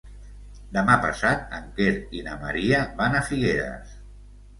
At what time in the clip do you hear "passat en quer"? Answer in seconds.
1.01-1.91